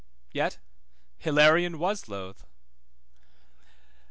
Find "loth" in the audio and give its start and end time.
2.09-2.47